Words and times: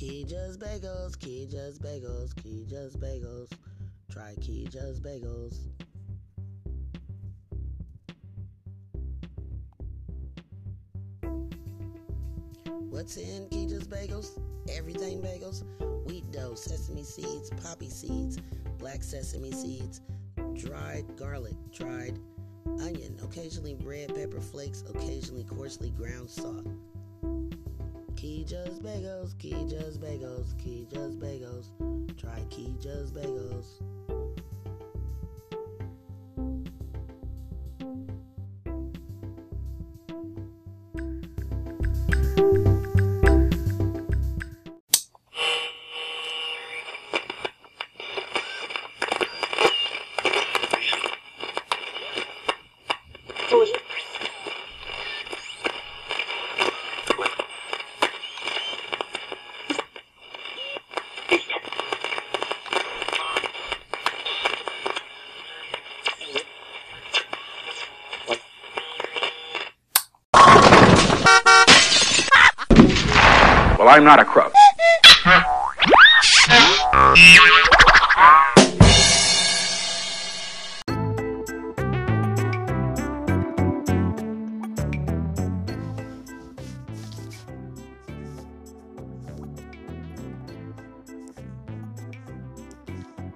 Keeja's 0.00 0.56
Bagels, 0.56 1.14
Keeja's 1.18 1.78
Bagels, 1.78 2.32
Keeja's 2.36 2.96
Bagels. 2.96 3.50
Try 4.10 4.34
Keeja's 4.40 4.98
Bagels. 4.98 5.58
What's 12.88 13.18
in 13.18 13.46
Keeja's 13.50 13.86
Bagels? 13.86 14.40
Everything 14.70 15.20
bagels. 15.20 15.64
Wheat 16.06 16.32
dough, 16.32 16.54
sesame 16.54 17.02
seeds, 17.02 17.50
poppy 17.62 17.90
seeds, 17.90 18.38
black 18.78 19.02
sesame 19.02 19.52
seeds, 19.52 20.00
dried 20.54 21.04
garlic, 21.18 21.56
dried 21.74 22.18
onion, 22.80 23.18
occasionally 23.22 23.76
red 23.84 24.14
pepper 24.14 24.40
flakes, 24.40 24.82
occasionally 24.94 25.44
coarsely 25.44 25.90
ground 25.90 26.30
salt. 26.30 26.66
Keeja's 28.20 28.78
Bagels, 28.80 29.32
Keeja's 29.36 29.96
Bagels, 29.96 30.52
Bagels. 31.14 31.68
Try 32.20 32.44
Keeja's 32.50 33.12
Bagels. 33.12 33.59
Well, 73.80 73.88
I'm 73.88 74.04
not 74.04 74.20
a 74.20 74.26
crook. 74.26 74.52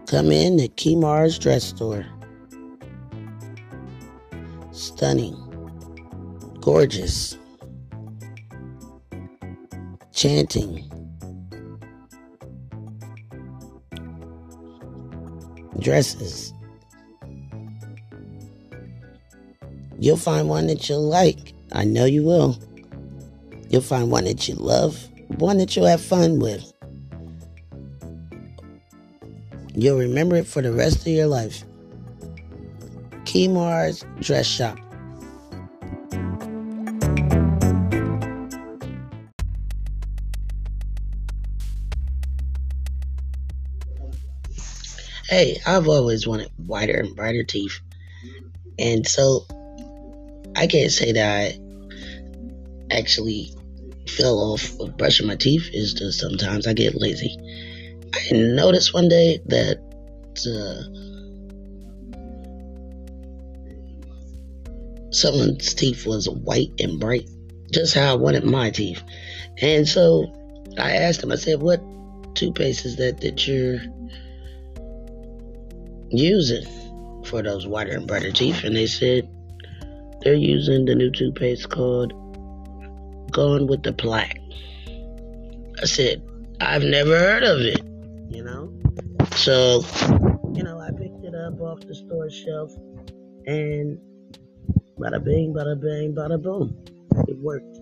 Come 0.07 0.31
in 0.31 0.59
to 0.59 0.69
Keimar's 0.69 1.39
dress 1.39 1.65
store. 1.65 2.05
Stunning. 4.73 5.35
Gorgeous. 6.61 7.39
Chanting. 10.25 10.91
Dresses. 15.79 16.55
You'll 19.99 20.17
find 20.17 20.49
one 20.49 20.69
that 20.69 20.89
you'll 20.89 21.07
like. 21.07 21.53
I 21.73 21.85
know 21.85 22.07
you 22.07 22.23
will. 22.23 22.59
You'll 23.69 23.83
find 23.83 24.11
one 24.11 24.25
that 24.25 24.49
you 24.49 24.55
love, 24.55 24.97
one 25.37 25.59
that 25.59 25.77
you'll 25.77 25.85
have 25.85 26.01
fun 26.01 26.39
with. 26.39 26.73
You'll 29.75 29.99
remember 29.99 30.37
it 30.37 30.47
for 30.47 30.63
the 30.63 30.73
rest 30.73 31.01
of 31.01 31.09
your 31.09 31.27
life. 31.27 31.65
Keimar's 33.27 34.07
Dress 34.23 34.47
Shop. 34.47 34.79
Hey, 45.35 45.61
I've 45.67 45.89
always 45.89 46.29
wanted 46.29 46.53
whiter 46.59 46.93
and 46.93 47.17
brighter 47.17 47.43
teeth. 47.43 47.81
And 48.79 49.05
so 49.05 49.45
I 50.55 50.69
can't 50.69 50.93
say 50.93 51.11
that 51.11 51.37
I 51.37 51.59
actually 52.97 53.53
fell 54.07 54.39
off 54.39 54.79
of 54.79 54.97
brushing 54.97 55.27
my 55.27 55.35
teeth. 55.35 55.71
It's 55.73 55.93
just 55.93 56.21
sometimes 56.21 56.69
I 56.69 56.73
get 56.73 56.95
lazy. 56.95 57.37
I 58.15 58.33
noticed 58.33 58.95
one 58.95 59.09
day 59.09 59.41
that 59.47 59.79
uh, 60.47 60.83
someone's 65.11 65.75
teeth 65.75 66.07
was 66.07 66.29
white 66.29 66.71
and 66.79 67.01
bright, 67.01 67.29
just 67.73 67.93
how 67.93 68.13
I 68.13 68.15
wanted 68.15 68.45
my 68.45 68.71
teeth. 68.71 69.03
And 69.61 69.89
so 69.89 70.33
I 70.79 70.93
asked 70.93 71.25
him, 71.25 71.33
I 71.33 71.37
said, 71.37 71.61
What 71.61 71.83
toothpaste 72.37 72.85
is 72.85 72.95
that 72.99 73.21
that 73.23 73.49
you're 73.49 73.81
using 76.17 76.65
for 77.25 77.43
those 77.43 77.67
whiter 77.67 77.93
and 77.93 78.07
brighter 78.07 78.33
teeth? 78.33 78.65
And 78.65 78.77
they 78.77 78.87
said 78.87 79.29
they're 80.23 80.35
using 80.35 80.85
the 80.85 80.95
new 80.95 81.11
toothpaste 81.11 81.69
called 81.69 82.13
Gone 83.31 83.67
with 83.67 83.83
the 83.83 83.93
Plaque. 83.93 84.39
I 85.83 85.87
said, 85.87 86.23
I've 86.61 86.85
never 86.85 87.19
heard 87.19 87.43
of 87.43 87.61
it, 87.61 87.83
you 88.31 88.43
know? 88.43 88.73
So, 89.37 89.85
you 90.55 90.63
know, 90.63 90.79
I 90.79 90.91
picked 90.93 91.25
it 91.25 91.35
up 91.35 91.61
off 91.61 91.81
the 91.81 91.95
store 91.95 92.31
shelf 92.31 92.73
and 93.47 93.99
bada 94.99 95.23
bing, 95.23 95.53
bada 95.53 95.81
bang, 95.81 96.15
bada 96.15 96.41
boom. 96.41 96.77
It 97.29 97.37
worked. 97.39 97.79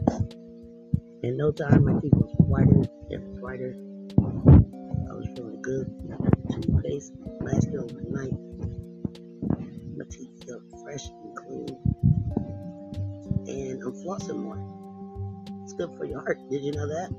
In 1.23 1.37
no 1.37 1.53
time, 1.53 1.85
my 1.85 2.01
teeth 2.01 2.15
was 2.15 2.35
whiter 2.39 2.83
and 3.11 3.41
brighter. 3.41 3.77
I 4.19 5.15
was 5.15 5.29
feeling 5.37 5.63
good. 5.63 6.32
Toothpaste 6.53 7.13
lasted 7.41 7.77
overnight. 7.77 8.33
My 9.97 10.05
teeth 10.11 10.45
felt 10.47 10.63
fresh 10.83 11.09
and 11.09 11.37
clean. 11.37 11.69
And 13.49 13.83
I'm 13.83 13.93
flossing 13.93 14.39
more. 14.39 14.59
It's 15.63 15.73
good 15.73 15.95
for 15.97 16.05
your 16.05 16.21
heart. 16.21 16.39
Did 16.51 16.63
you 16.63 16.73
know 16.73 16.87
that? 16.87 17.11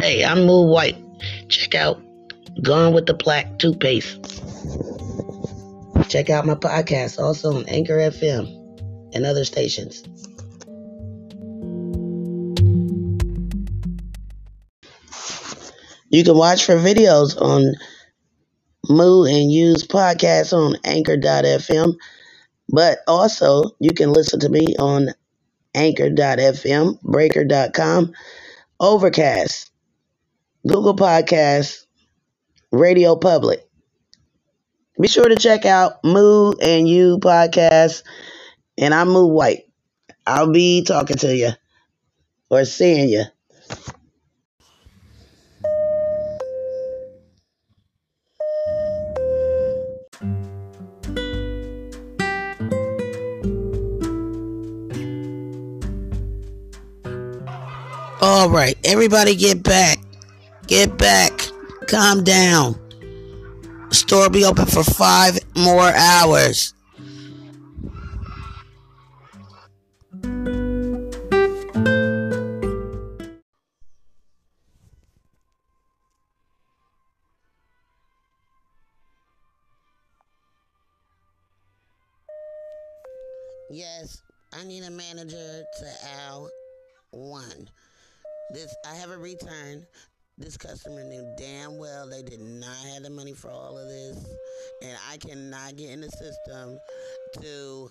Hey, 0.00 0.24
I'm 0.24 0.46
Moo 0.46 0.66
White. 0.66 0.96
Check 1.48 1.74
out 1.74 2.00
Gone 2.62 2.94
with 2.94 3.06
the 3.06 3.14
Plaque 3.14 3.58
toothpaste. 3.58 4.42
Check 6.08 6.30
out 6.30 6.46
my 6.46 6.54
podcast 6.54 7.18
also 7.18 7.56
on 7.56 7.66
Anchor 7.66 7.98
FM 7.98 8.48
and 9.14 9.26
other 9.26 9.44
stations. 9.44 10.02
You 16.10 16.24
can 16.24 16.36
watch 16.36 16.64
for 16.64 16.74
videos 16.74 17.40
on 17.40 17.74
Moo 18.88 19.24
and 19.26 19.52
Use 19.52 19.86
podcast 19.86 20.52
on 20.52 20.76
Anchor.fm, 20.84 21.94
but 22.68 22.98
also 23.06 23.62
you 23.78 23.92
can 23.92 24.12
listen 24.12 24.40
to 24.40 24.48
me 24.48 24.74
on 24.76 25.10
Anchor.fm, 25.72 27.00
Breaker.com, 27.02 28.12
Overcast, 28.80 29.70
Google 30.66 30.96
Podcasts, 30.96 31.84
Radio 32.72 33.14
Public. 33.14 33.64
Be 35.00 35.06
sure 35.06 35.28
to 35.28 35.36
check 35.36 35.64
out 35.64 36.02
Moo 36.02 36.52
and 36.60 36.88
You 36.88 37.18
podcast, 37.18 38.02
and 38.76 38.92
I'm 38.92 39.10
Moo 39.10 39.26
White. 39.26 39.62
I'll 40.26 40.50
be 40.52 40.82
talking 40.82 41.18
to 41.18 41.36
you 41.36 41.50
or 42.50 42.64
seeing 42.64 43.10
you. 43.10 43.22
All 58.22 58.50
right, 58.50 58.76
everybody 58.84 59.34
get 59.34 59.62
back. 59.62 59.98
Get 60.66 60.98
back. 60.98 61.32
Calm 61.86 62.22
down. 62.22 62.78
Store 63.90 64.28
be 64.28 64.44
open 64.44 64.66
for 64.66 64.84
five 64.84 65.38
more 65.56 65.90
hours. 65.94 66.74
Yes, 83.70 84.20
I 84.52 84.64
need 84.64 84.82
a 84.82 84.90
manager 84.90 85.62
to 85.78 85.86
Al 86.26 86.50
one. 87.12 87.70
This 88.52 88.74
I 88.88 88.94
have 88.94 89.10
a 89.10 89.18
return. 89.18 89.86
This 90.38 90.56
customer 90.56 91.04
knew 91.04 91.34
damn 91.36 91.78
well 91.78 92.08
they 92.08 92.22
did 92.22 92.40
not 92.40 92.76
have 92.94 93.02
the 93.02 93.10
money 93.10 93.34
for 93.34 93.50
all 93.50 93.76
of 93.76 93.88
this, 93.88 94.24
and 94.82 94.96
I 95.10 95.18
cannot 95.18 95.76
get 95.76 95.90
in 95.90 96.00
the 96.00 96.08
system 96.08 96.78
to 97.42 97.90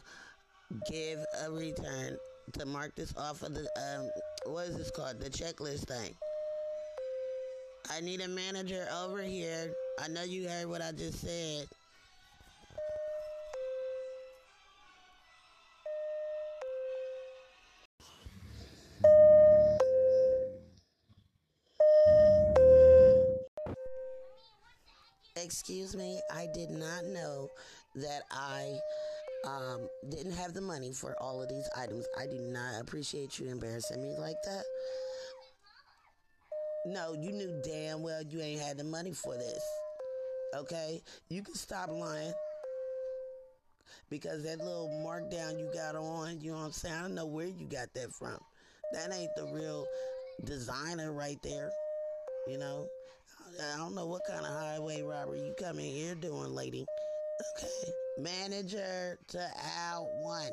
give 0.90 1.20
a 1.46 1.52
return 1.52 2.18
to 2.54 2.66
mark 2.66 2.96
this 2.96 3.16
off 3.18 3.44
of 3.44 3.54
the 3.54 3.62
um, 3.62 4.10
what 4.52 4.68
is 4.68 4.78
this 4.78 4.92
called 4.92 5.20
the 5.20 5.30
checklist 5.30 5.88
thing. 5.88 6.16
I 7.92 8.02
need 8.02 8.22
a 8.22 8.28
manager 8.28 8.88
over 9.04 9.22
here. 9.22 9.74
I 10.00 10.08
know 10.08 10.24
you 10.24 10.48
heard 10.48 10.68
what 10.68 10.82
I 10.82 10.92
just 10.92 11.22
said. 11.22 11.68
Excuse 25.36 25.96
me, 25.96 26.20
I 26.34 26.48
did 26.54 26.70
not 26.70 27.06
know 27.06 27.50
that 27.96 28.24
I 28.32 28.78
um, 29.46 29.88
didn't 30.10 30.34
have 30.34 30.54
the 30.54 30.62
money 30.62 30.92
for 30.92 31.16
all 31.22 31.42
of 31.42 31.50
these 31.50 31.70
items. 31.78 32.06
I 32.18 32.26
do 32.26 32.40
not 32.40 32.82
appreciate 32.82 33.40
you 33.40 33.48
embarrassing 33.48 34.02
me 34.02 34.16
like 34.18 34.36
that. 34.46 34.64
No, 36.86 37.14
you 37.14 37.32
knew 37.32 37.62
damn 37.64 38.02
well 38.02 38.22
you 38.24 38.42
ain't 38.42 38.62
had 38.62 38.78
the 38.78 38.84
money 38.84 39.12
for 39.12 39.36
this. 39.36 39.64
Okay? 40.56 41.02
You 41.30 41.44
can 41.44 41.56
stop 41.56 41.90
lying. 41.90 42.34
Because 44.10 44.44
that 44.44 44.60
little 44.60 44.90
markdown 45.06 45.60
you 45.60 45.70
got 45.74 45.96
on, 45.96 46.42
you 46.42 46.52
know 46.52 46.58
what 46.58 46.66
I'm 46.66 46.72
saying? 46.72 46.96
I 46.96 47.02
don't 47.02 47.16
know 47.16 47.26
where 47.26 47.46
you 47.46 47.66
got 47.66 47.94
that 47.94 48.12
from. 48.12 48.38
That 48.94 49.14
ain't 49.14 49.30
the 49.36 49.46
real 49.54 49.86
designer 50.46 51.12
right 51.12 51.38
there. 51.44 51.70
You 52.48 52.58
know? 52.58 52.88
I 53.62 53.78
don't 53.78 53.94
know 53.94 54.06
what 54.06 54.22
kind 54.26 54.46
of 54.46 54.54
highway 54.54 55.02
robbery 55.02 55.40
you 55.40 55.54
come 55.60 55.80
in 55.80 55.86
here 55.86 56.16
doing, 56.16 56.54
lady. 56.56 56.86
Okay. 57.58 57.92
Manager 58.18 59.18
to 59.30 59.52
Al 59.78 60.08
one. 60.22 60.50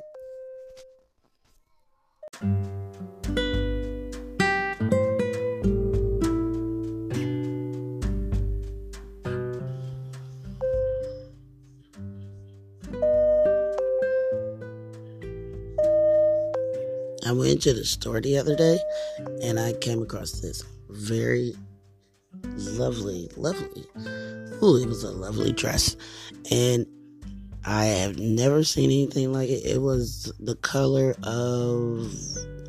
I 17.26 17.32
went 17.32 17.62
to 17.62 17.72
the 17.72 17.84
store 17.84 18.20
the 18.20 18.38
other 18.38 18.54
day 18.54 18.78
and 19.42 19.58
I 19.58 19.72
came 19.74 20.02
across 20.02 20.32
this 20.40 20.62
very 20.88 21.54
lovely, 22.78 23.30
lovely. 23.36 23.84
Ooh, 24.62 24.76
it 24.76 24.86
was 24.86 25.02
a 25.02 25.10
lovely 25.10 25.52
dress. 25.52 25.96
And 26.50 26.86
I 27.64 27.86
have 27.86 28.18
never 28.18 28.64
seen 28.64 28.90
anything 28.90 29.32
like 29.32 29.48
it. 29.48 29.64
It 29.64 29.82
was 29.82 30.32
the 30.38 30.56
color 30.56 31.14
of, 31.22 32.12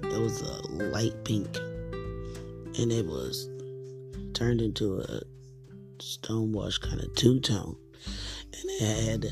it 0.04 0.20
was 0.20 0.42
a 0.42 0.68
light 0.92 1.24
pink. 1.24 1.56
And 1.58 2.92
it 2.92 3.06
was 3.06 3.48
turned 4.34 4.62
into 4.62 5.00
a 5.00 5.22
stonewash 6.00 6.82
kind 6.82 7.02
of 7.02 7.14
two 7.16 7.40
tone. 7.40 7.76
And 8.54 8.70
it 8.82 9.06
had 9.06 9.26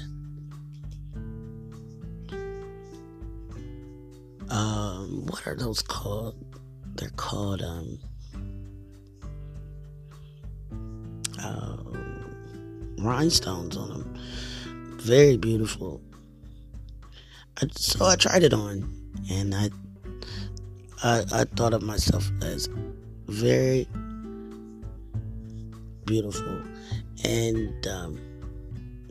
um, 4.50 5.26
what 5.28 5.46
are 5.48 5.56
those 5.56 5.82
called? 5.82 6.36
They're 6.96 7.10
called 7.10 7.62
um, 7.62 8.00
rhinestones 13.06 13.78
on 13.78 13.90
them. 13.90 14.16
Very 15.00 15.38
beautiful. 15.38 16.02
I, 17.62 17.68
so 17.72 18.06
I 18.06 18.16
tried 18.16 18.44
it 18.44 18.54
on, 18.54 18.94
and 19.30 19.54
I, 19.56 19.70
I, 21.04 21.24
I 21.32 21.44
thought 21.44 21.74
of 21.74 21.84
myself 21.84 22.30
as 22.42 22.68
very 23.28 23.88
beautiful, 26.06 26.62
and 27.24 27.88
um, 27.88 28.20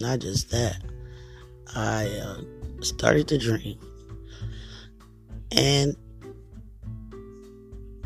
not 0.00 0.18
just 0.20 0.50
that. 0.50 0.82
I 1.76 2.06
uh, 2.06 2.40
started 2.82 3.26
to 3.28 3.38
dream 3.38 3.78
and 5.56 5.96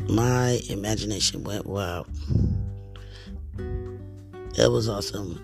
my 0.07 0.59
imagination 0.69 1.43
went 1.43 1.65
wild. 1.65 2.07
That 4.55 4.71
was 4.71 4.89
awesome. 4.89 5.39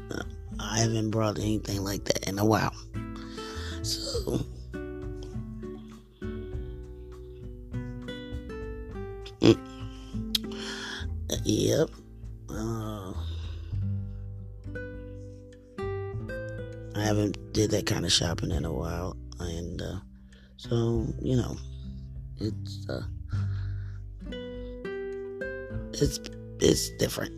I 0.72 0.80
haven't 0.80 1.12
brought 1.12 1.38
anything 1.38 1.84
like 1.84 2.04
that 2.06 2.28
in 2.28 2.40
a 2.40 2.46
while. 2.46 2.74
So, 3.82 4.39
mm, 9.42 9.58
yep. 11.44 11.89
Uh, 12.50 13.13
I 16.96 17.01
haven't 17.01 17.38
did 17.54 17.72
that 17.72 17.86
kind 17.86 18.06
of 18.06 18.12
shopping 18.12 18.51
in 18.51 18.66
a 18.66 18.74
while, 18.74 19.16
and 19.39 19.82
uh, 19.82 20.00
so 20.58 21.06
you 21.22 21.36
know 21.36 21.56
it's 22.38 22.89
uh, 22.89 23.04
it's 25.94 26.20
it's 26.60 26.89
different. 26.98 27.34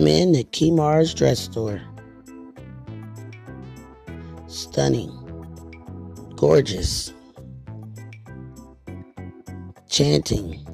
Come 0.00 0.08
in 0.08 0.34
at 0.34 0.50
Keimar's 0.52 1.12
dress 1.12 1.40
store. 1.40 1.82
Stunning. 4.46 5.10
Gorgeous. 6.36 7.12
Chanting. 9.90 10.66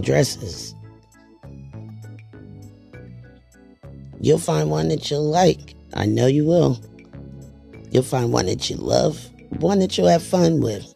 Dresses. 0.00 0.76
You'll 4.20 4.38
find 4.38 4.70
one 4.70 4.86
that 4.90 5.10
you'll 5.10 5.28
like. 5.28 5.74
I 5.92 6.06
know 6.06 6.28
you 6.28 6.44
will. 6.44 6.80
You'll 7.90 8.04
find 8.04 8.32
one 8.32 8.46
that 8.46 8.70
you 8.70 8.76
love, 8.76 9.28
one 9.58 9.80
that 9.80 9.98
you'll 9.98 10.06
have 10.06 10.22
fun 10.22 10.60
with. 10.60 10.95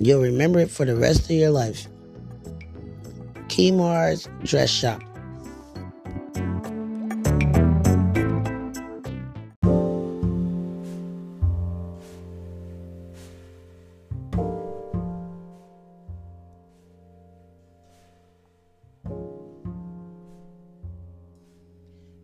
You'll 0.00 0.22
remember 0.22 0.60
it 0.60 0.70
for 0.70 0.84
the 0.84 0.94
rest 0.94 1.24
of 1.24 1.32
your 1.32 1.50
life. 1.50 1.88
Keimar's 3.48 4.28
Dress 4.44 4.70
Shop. 4.70 5.02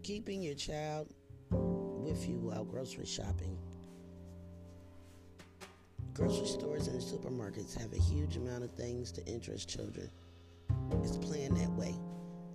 Keeping 0.04 0.42
your 0.42 0.54
child 0.54 1.08
with 1.50 2.28
you 2.28 2.38
while 2.38 2.64
grocery 2.64 3.06
shopping. 3.06 3.58
Grocery 6.14 6.46
stores 6.46 6.86
and 6.86 7.00
supermarkets 7.00 7.76
have 7.76 7.92
a 7.92 7.98
huge 7.98 8.36
amount 8.36 8.62
of 8.62 8.70
things 8.70 9.10
to 9.10 9.26
interest 9.26 9.68
children. 9.68 10.08
It's 11.02 11.16
planned 11.16 11.56
that 11.56 11.72
way. 11.72 11.92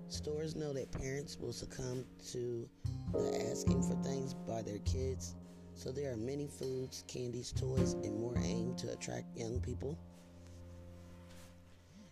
Stores 0.08 0.56
know 0.56 0.72
that 0.72 0.94
parents 0.94 1.38
will 1.38 1.52
succumb 1.52 2.06
to 2.32 2.70
the 3.12 3.50
asking 3.52 3.84
for 3.84 4.02
things 4.02 4.34
by 4.34 4.62
their 4.62 4.80
kids, 4.80 5.36
so 5.74 5.92
there 5.92 6.14
are 6.14 6.16
many 6.16 6.48
foods, 6.48 7.04
candies, 7.10 7.52
toys, 7.52 7.96
and 7.96 8.18
more 8.18 8.38
aimed 8.38 8.78
to 8.78 8.94
attract 8.94 9.38
young 9.38 9.60
people. 9.60 10.00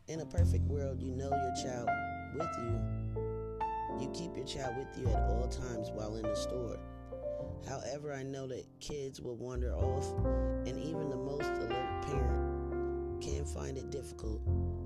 In 0.09 0.19
a 0.19 0.25
perfect 0.25 0.65
world, 0.65 1.01
you 1.01 1.13
know 1.13 1.29
your 1.29 1.53
child 1.63 1.89
with 2.35 2.49
you. 2.57 4.01
You 4.01 4.11
keep 4.13 4.35
your 4.35 4.45
child 4.45 4.75
with 4.75 4.89
you 4.99 5.07
at 5.07 5.29
all 5.29 5.47
times 5.47 5.91
while 5.91 6.17
in 6.17 6.23
the 6.23 6.35
store. 6.35 6.77
However, 7.67 8.13
I 8.13 8.23
know 8.23 8.47
that 8.47 8.65
kids 8.79 9.21
will 9.21 9.35
wander 9.35 9.73
off, 9.73 10.13
and 10.67 10.77
even 10.79 11.09
the 11.09 11.17
most 11.17 11.49
alert 11.49 12.05
parent 12.05 13.21
can 13.21 13.45
find 13.45 13.77
it 13.77 13.89
difficult 13.89 14.41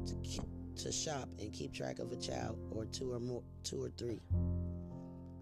to 0.08 0.16
to 0.76 0.92
shop 0.92 1.30
and 1.40 1.54
keep 1.54 1.74
track 1.74 2.00
of 2.00 2.12
a 2.12 2.16
child 2.16 2.58
or 2.72 2.86
two 2.86 3.14
or 3.14 3.20
more, 3.20 3.44
two 3.64 3.84
or 3.84 3.90
three. 3.98 4.20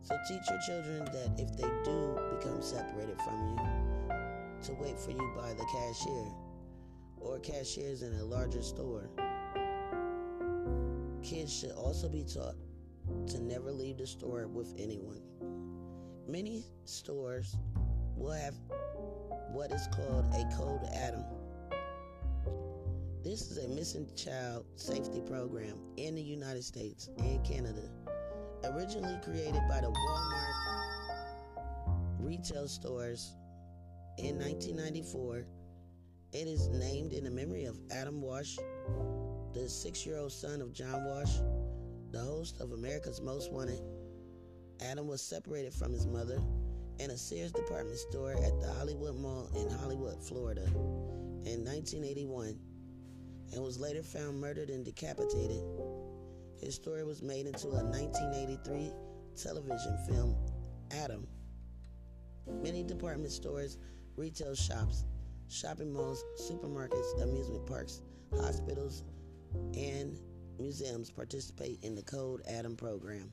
So 0.01 0.17
teach 0.27 0.41
your 0.49 0.59
children 0.65 1.05
that 1.05 1.31
if 1.37 1.55
they 1.55 1.69
do 1.83 2.19
become 2.37 2.61
separated 2.61 3.21
from 3.21 3.49
you, 3.49 4.15
to 4.63 4.73
wait 4.73 4.99
for 4.99 5.11
you 5.11 5.33
by 5.37 5.53
the 5.53 5.65
cashier 5.71 6.25
or 7.21 7.39
cashiers 7.39 8.01
in 8.01 8.13
a 8.13 8.23
larger 8.23 8.61
store. 8.61 9.09
Kids 11.21 11.53
should 11.53 11.71
also 11.71 12.09
be 12.09 12.23
taught 12.23 12.55
to 13.27 13.39
never 13.41 13.71
leave 13.71 13.97
the 13.97 14.07
store 14.07 14.47
with 14.47 14.73
anyone. 14.77 15.21
Many 16.29 16.63
stores 16.85 17.57
will 18.15 18.33
have 18.33 18.53
what 19.51 19.71
is 19.71 19.87
called 19.87 20.25
a 20.35 20.43
code 20.55 20.81
Adam. 20.93 21.23
This 23.23 23.49
is 23.49 23.57
a 23.57 23.67
missing 23.67 24.07
child 24.15 24.63
safety 24.75 25.21
program 25.21 25.73
in 25.97 26.13
the 26.13 26.21
United 26.21 26.63
States 26.63 27.09
and 27.17 27.43
Canada, 27.43 27.81
originally 28.63 29.17
created 29.23 29.63
by 29.67 29.81
the 29.81 29.87
Walmart 29.87 30.69
retail 32.19 32.67
stores 32.67 33.33
in 34.19 34.37
1994. 34.37 35.47
It 36.33 36.47
is 36.47 36.67
named 36.67 37.11
in 37.13 37.23
the 37.23 37.31
memory 37.31 37.65
of 37.65 37.79
Adam 37.89 38.21
Walsh, 38.21 38.55
the 39.55 39.67
six 39.67 40.05
year 40.05 40.19
old 40.19 40.31
son 40.31 40.61
of 40.61 40.73
John 40.73 41.05
Walsh, 41.05 41.37
the 42.11 42.19
host 42.19 42.61
of 42.61 42.73
America's 42.73 43.19
Most 43.19 43.51
Wanted. 43.51 43.81
Adam 44.81 45.07
was 45.07 45.21
separated 45.21 45.73
from 45.73 45.91
his 45.91 46.07
mother 46.07 46.41
in 46.99 47.11
a 47.11 47.17
Sears 47.17 47.51
department 47.51 47.97
store 47.97 48.31
at 48.31 48.59
the 48.59 48.71
Hollywood 48.77 49.15
Mall 49.15 49.49
in 49.55 49.69
Hollywood, 49.69 50.21
Florida, 50.23 50.65
in 51.45 51.63
1981, 51.65 52.57
and 53.53 53.63
was 53.63 53.79
later 53.79 54.03
found 54.03 54.39
murdered 54.39 54.69
and 54.69 54.85
decapitated. 54.85 55.61
His 56.59 56.75
story 56.75 57.03
was 57.03 57.21
made 57.21 57.45
into 57.45 57.67
a 57.69 57.83
1983 57.83 58.91
television 59.35 59.97
film, 60.07 60.35
Adam. 60.91 61.27
Many 62.61 62.83
department 62.83 63.31
stores, 63.31 63.77
retail 64.15 64.55
shops, 64.55 65.05
shopping 65.49 65.93
malls, 65.93 66.23
supermarkets, 66.49 67.21
amusement 67.21 67.65
parks, 67.65 68.01
hospitals, 68.35 69.03
and 69.73 70.19
museums 70.59 71.09
participate 71.09 71.79
in 71.83 71.95
the 71.95 72.03
Code 72.03 72.41
Adam 72.47 72.75
program. 72.75 73.31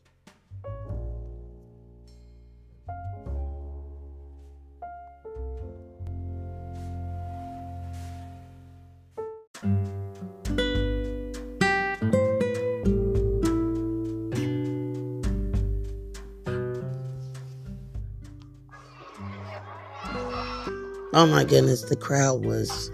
Oh 21.19 21.27
my 21.27 21.45
goodness, 21.45 21.83
the 21.83 21.97
crowd 21.97 22.45
was. 22.45 22.91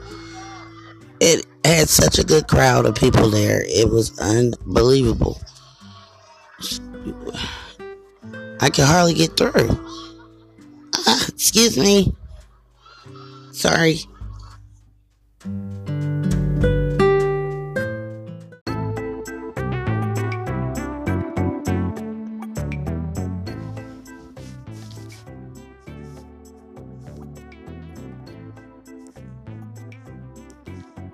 It 1.19 1.45
had 1.65 1.89
such 1.89 2.19
a 2.19 2.25
good 2.25 2.47
crowd 2.47 2.87
of 2.87 2.95
people 2.95 3.29
there. 3.29 3.63
It 3.65 3.91
was 3.91 4.17
unbelievable. 4.21 5.41
I 8.61 8.71
could 8.71 8.85
hardly 8.85 9.15
get 9.15 9.37
through. 9.37 9.71
Uh, 11.07 11.21
excuse 11.29 11.77
me. 11.77 12.15
Sorry. 13.51 13.99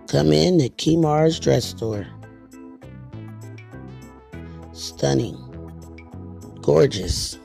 Come 0.08 0.32
in 0.32 0.58
at 0.62 0.78
Keimar's 0.78 1.38
dress 1.38 1.66
store. 1.66 2.06
Stunning. 4.72 5.36
Gorgeous. 6.62 7.38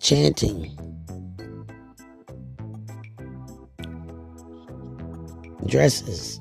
Chanting. 0.00 0.76
Dresses. 5.64 6.40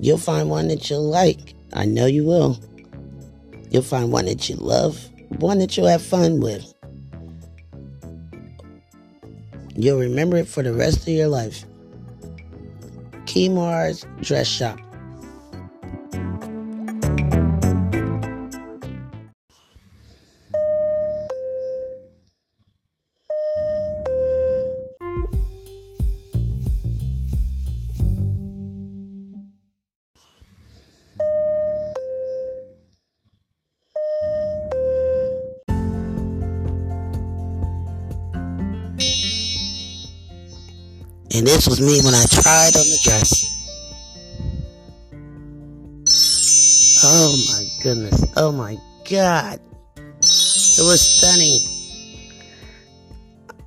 You'll 0.00 0.16
find 0.16 0.48
one 0.48 0.68
that 0.68 0.88
you'll 0.88 1.02
like. 1.02 1.54
I 1.74 1.84
know 1.84 2.06
you 2.06 2.24
will. 2.24 2.58
You'll 3.70 3.82
find 3.82 4.10
one 4.10 4.24
that 4.24 4.48
you 4.48 4.56
love, 4.56 5.06
one 5.38 5.58
that 5.58 5.76
you'll 5.76 5.86
have 5.86 6.00
fun 6.00 6.40
with. 6.40 6.72
You'll 9.80 10.00
remember 10.00 10.36
it 10.38 10.48
for 10.48 10.64
the 10.64 10.72
rest 10.72 11.02
of 11.02 11.08
your 11.08 11.28
life. 11.28 11.64
Keimar's 13.26 14.04
Dress 14.20 14.48
Shop. 14.48 14.76
And 41.38 41.46
this 41.46 41.68
was 41.68 41.80
me 41.80 42.00
when 42.02 42.14
I 42.14 42.24
tried 42.26 42.74
on 42.74 42.82
the 42.82 42.98
dress. 43.00 43.46
Oh 47.04 47.46
my 47.48 47.64
goodness. 47.80 48.24
Oh 48.36 48.50
my 48.50 48.76
God. 49.08 49.60
It 49.94 50.82
was 50.82 51.00
stunning. 51.00 51.60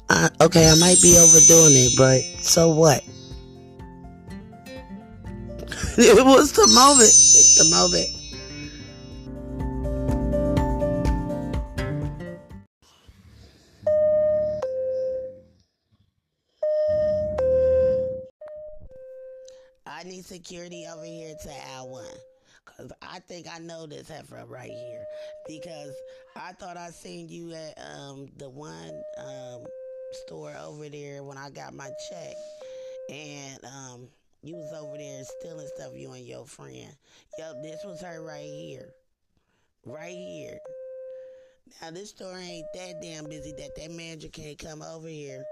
Uh, 0.10 0.28
okay, 0.42 0.70
I 0.70 0.75
might 0.82 1.01
be 1.01 1.18
overdoing 1.18 1.72
it, 1.72 1.94
but 1.96 2.20
so 2.44 2.72
what? 2.72 3.06
it 5.98 6.25
was 6.25 6.51
the 6.51 6.68
moment. 6.75 7.08
It's 7.08 7.58
the 7.58 7.70
moment. 7.70 8.10
Security 20.42 20.86
over 20.92 21.06
here 21.06 21.36
to 21.44 21.52
add 21.52 21.84
one. 21.84 22.04
Cause 22.66 22.92
I 23.02 23.20
think 23.20 23.48
I 23.52 23.60
know 23.60 23.86
this 23.86 24.10
heifer 24.10 24.44
right 24.48 24.72
here. 24.72 25.04
Because 25.48 25.94
I 26.36 26.54
thought 26.54 26.78
I 26.78 26.90
seen 26.90 27.30
you 27.30 27.54
at 27.54 27.78
um, 27.78 28.28
the 28.38 28.50
one 28.50 28.92
um, 29.18 29.64
store 30.26 30.54
over 30.64 30.90
there 30.90 31.24
when 31.24 31.38
I 31.38 31.50
got 31.50 31.74
my 31.74 31.90
check. 32.10 32.34
And 33.10 33.60
um, 33.66 34.08
you 34.42 34.56
was 34.56 34.74
over 34.74 34.98
there 34.98 35.24
stealing 35.40 35.68
stuff, 35.76 35.92
you 35.96 36.12
and 36.12 36.26
your 36.26 36.46
friend. 36.46 36.96
Yep, 37.38 37.54
this 37.64 37.82
was 37.86 38.02
her 38.02 38.22
right 38.22 38.42
here. 38.44 38.90
Right 39.86 40.16
here. 40.16 40.58
Now 41.82 41.92
this 41.92 42.10
store 42.10 42.38
ain't 42.38 42.66
that 42.74 42.96
damn 43.02 43.26
busy 43.26 43.54
that 43.58 43.76
that 43.76 43.92
manager 43.92 44.30
can't 44.30 44.58
come 44.58 44.82
over 44.82 45.08
here. 45.08 45.44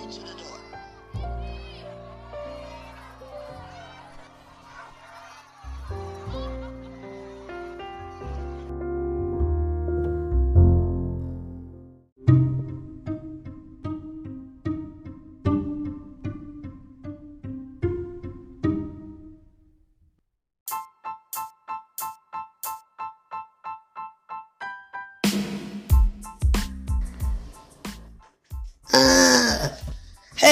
Things. 0.00 0.18
And 0.18 0.26
let 0.26 0.36
me 0.36 0.44
up 0.44 0.59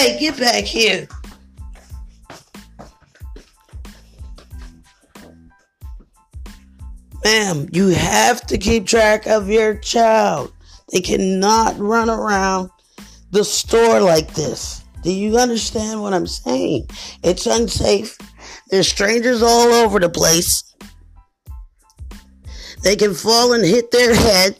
Hey, 0.08 0.18
get 0.18 0.38
back 0.38 0.64
here. 0.64 1.06
Ma'am, 7.22 7.68
you 7.72 7.88
have 7.88 8.40
to 8.46 8.56
keep 8.56 8.86
track 8.86 9.26
of 9.26 9.50
your 9.50 9.74
child. 9.74 10.50
They 10.90 11.02
cannot 11.02 11.78
run 11.78 12.08
around 12.08 12.70
the 13.32 13.44
store 13.44 14.00
like 14.00 14.32
this. 14.32 14.82
Do 15.02 15.12
you 15.12 15.36
understand 15.36 16.00
what 16.00 16.14
I'm 16.14 16.26
saying? 16.26 16.88
It's 17.22 17.44
unsafe. 17.44 18.16
There's 18.70 18.88
strangers 18.88 19.42
all 19.42 19.74
over 19.74 20.00
the 20.00 20.08
place. 20.08 20.74
They 22.82 22.96
can 22.96 23.12
fall 23.12 23.52
and 23.52 23.62
hit 23.62 23.90
their 23.90 24.14
head. 24.14 24.56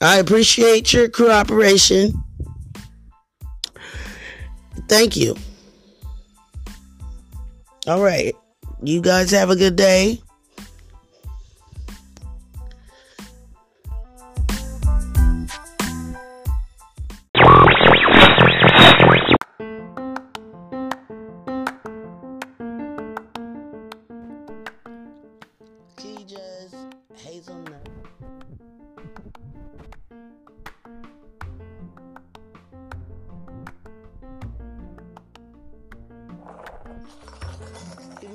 I 0.00 0.18
appreciate 0.18 0.92
your 0.92 1.08
cooperation. 1.08 2.12
Thank 4.88 5.16
you. 5.16 5.36
All 7.86 8.02
right. 8.02 8.34
You 8.82 9.00
guys 9.00 9.30
have 9.32 9.50
a 9.50 9.56
good 9.56 9.76
day. 9.76 10.20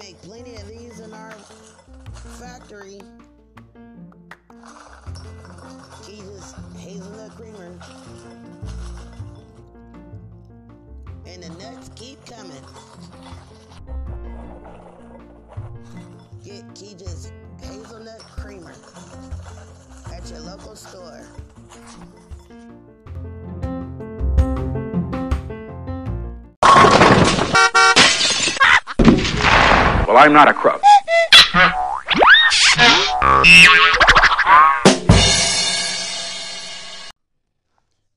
Make 0.03 0.21
plenty 0.21 0.55
of 0.55 0.67
these 0.67 0.99
in 0.99 1.13
our 1.13 1.31
factory. 2.37 2.99
Jesus 6.05 6.53
hazelnut 6.77 7.31
creamer. 7.37 7.79
And 11.25 11.43
the 11.43 11.49
nuts 11.51 11.89
keep 11.95 12.23
coming. 12.25 12.51
Well, 30.13 30.23
I'm 30.23 30.31
not 30.31 30.47
a 30.47 30.53
crook. 30.53 30.79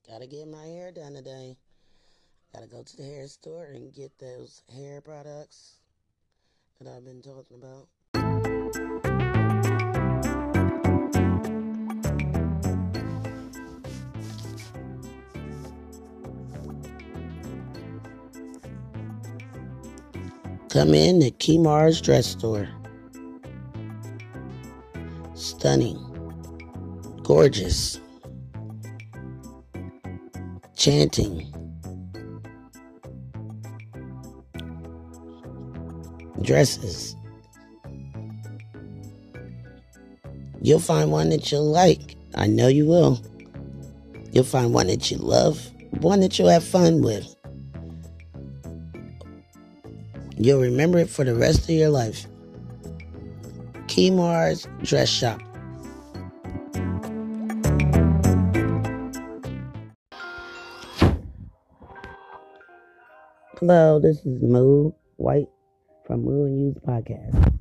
Gotta 0.06 0.26
get 0.26 0.46
my 0.46 0.66
hair 0.66 0.92
done 0.92 1.14
today. 1.14 1.56
Gotta 2.52 2.66
go 2.66 2.82
to 2.82 2.96
the 2.98 3.02
hair 3.02 3.26
store 3.28 3.64
and 3.72 3.94
get 3.94 4.12
those 4.18 4.60
hair 4.76 5.00
products 5.00 5.76
that 6.78 6.94
I've 6.94 7.06
been 7.06 7.22
talking 7.22 7.56
about. 7.56 7.88
Come 20.76 20.92
in 20.92 21.20
to 21.20 21.30
Keimar's 21.30 22.02
dress 22.02 22.26
store. 22.26 22.68
Stunning. 25.32 25.96
Gorgeous. 27.22 27.98
Chanting. 30.76 31.50
Dresses. 36.42 37.16
You'll 40.60 40.78
find 40.78 41.10
one 41.10 41.30
that 41.30 41.50
you'll 41.50 41.70
like. 41.70 42.16
I 42.34 42.48
know 42.48 42.68
you 42.68 42.84
will. 42.84 43.22
You'll 44.30 44.44
find 44.44 44.74
one 44.74 44.88
that 44.88 45.10
you 45.10 45.16
love, 45.16 45.70
one 46.02 46.20
that 46.20 46.38
you'll 46.38 46.50
have 46.50 46.64
fun 46.64 47.00
with. 47.00 47.35
You'll 50.38 50.60
remember 50.60 50.98
it 50.98 51.08
for 51.08 51.24
the 51.24 51.34
rest 51.34 51.62
of 51.62 51.70
your 51.70 51.88
life. 51.88 52.26
Keimar's 53.86 54.68
Dress 54.82 55.08
Shop. 55.08 55.40
Hello, 63.58 63.98
this 63.98 64.18
is 64.26 64.42
Moo 64.42 64.92
White 65.16 65.48
from 66.06 66.24
Moo 66.24 66.44
and 66.44 66.60
Youth 66.60 66.84
Podcast. 66.86 67.55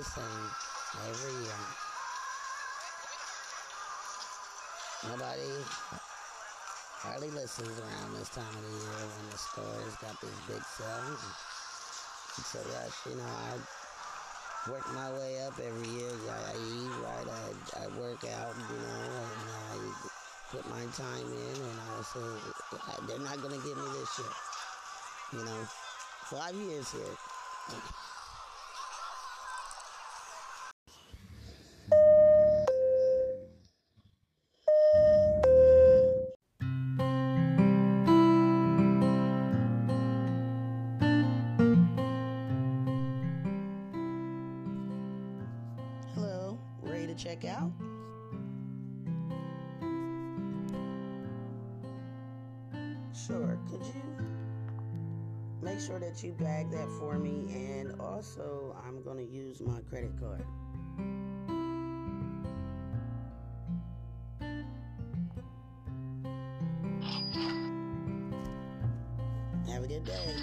The 0.00 0.04
same 0.04 0.48
every 1.04 1.36
year. 1.44 1.60
Nobody 5.12 5.52
hardly 7.04 7.28
listens 7.36 7.76
around 7.76 8.16
this 8.16 8.30
time 8.30 8.48
of 8.48 8.64
the 8.64 8.72
year 8.80 8.96
when 8.96 9.26
the 9.28 9.36
stores 9.36 9.92
got 10.00 10.16
these 10.24 10.40
big 10.48 10.64
sales. 10.64 11.20
It's 12.40 12.54
a 12.56 12.64
rush, 12.72 12.96
you 13.12 13.16
know. 13.20 13.28
I 13.28 13.60
work 14.72 14.88
my 14.96 15.12
way 15.20 15.44
up 15.44 15.52
every 15.60 15.88
year. 15.92 16.08
I, 16.32 16.56
eat 16.56 16.96
right, 17.04 17.28
I, 17.28 17.84
I 17.84 17.86
work 18.00 18.24
out, 18.24 18.56
you 18.72 18.80
know, 18.80 19.04
and 19.04 19.52
I 19.68 19.76
put 20.48 20.64
my 20.70 20.88
time 20.96 21.28
in, 21.28 21.56
and 21.60 21.76
I 21.76 22.00
say 22.00 22.24
they're 23.06 23.20
not 23.20 23.36
gonna 23.42 23.60
give 23.60 23.76
me 23.76 23.88
this 24.00 24.08
shit. 24.16 24.32
You 25.36 25.44
know, 25.44 25.60
five 26.32 26.54
years 26.54 26.90
here. 26.90 27.16
you 56.18 56.32
bag 56.32 56.70
that 56.72 56.88
for 56.98 57.18
me? 57.18 57.46
And 57.54 58.00
also, 58.00 58.76
I'm 58.84 59.02
going 59.02 59.16
to 59.18 59.24
use 59.24 59.60
my 59.60 59.80
credit 59.88 60.18
card. 60.18 60.44
Have 69.68 69.84
a 69.84 69.86
good 69.86 70.04
day. 70.04 70.34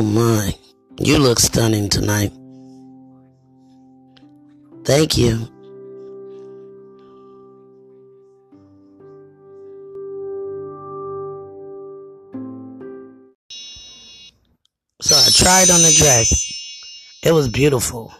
Oh 0.00 0.02
my, 0.02 0.54
you 0.98 1.18
look 1.18 1.38
stunning 1.38 1.90
tonight. 1.90 2.32
Thank 4.82 5.18
you. 5.18 5.46
So 15.02 15.16
I 15.16 15.28
tried 15.34 15.68
on 15.68 15.82
the 15.82 15.94
dress. 15.94 16.50
It 17.22 17.32
was 17.32 17.48
beautiful. 17.48 18.14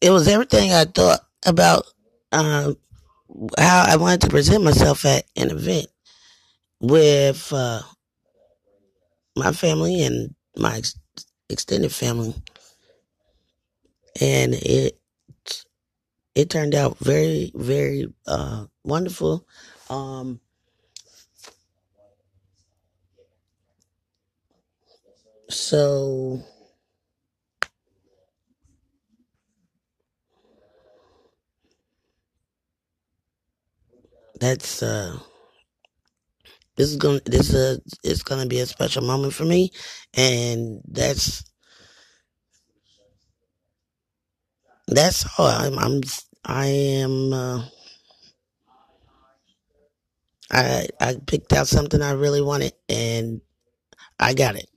It 0.00 0.10
was 0.10 0.26
everything 0.26 0.72
I 0.72 0.86
thought 0.86 1.20
about 1.44 1.84
um, 2.32 2.78
how 3.58 3.84
I 3.86 3.96
wanted 3.96 4.22
to 4.22 4.28
present 4.28 4.64
myself 4.64 5.04
at 5.04 5.26
an 5.36 5.50
event 5.50 5.88
with 6.86 7.52
uh, 7.52 7.82
my 9.36 9.52
family 9.52 10.02
and 10.02 10.34
my 10.56 10.76
ex- 10.78 10.96
extended 11.48 11.92
family, 11.92 12.34
and 14.20 14.54
it 14.54 14.98
it 16.34 16.50
turned 16.50 16.74
out 16.74 16.98
very 16.98 17.50
very 17.54 18.12
uh, 18.26 18.66
wonderful. 18.84 19.46
Um, 19.90 20.40
so 25.48 26.42
that's 34.40 34.82
uh 34.82 35.18
this 36.76 36.90
is 36.90 36.96
gonna 36.96 37.20
this 37.26 37.52
is 37.54 37.80
it's 38.04 38.22
gonna 38.22 38.46
be 38.46 38.60
a 38.60 38.66
special 38.66 39.02
moment 39.04 39.34
for 39.34 39.44
me 39.44 39.72
and 40.14 40.80
that's 40.88 41.44
that's 44.88 45.26
all. 45.38 45.46
I'm 45.48 45.78
i'm 45.78 46.00
i 46.44 46.66
am 46.66 47.32
uh, 47.32 47.64
i 50.52 50.88
i 51.00 51.16
picked 51.26 51.52
out 51.52 51.68
something 51.68 52.02
i 52.02 52.12
really 52.12 52.42
wanted 52.42 52.72
and 52.88 53.40
i 54.20 54.34
got 54.34 54.56
it 54.56 54.68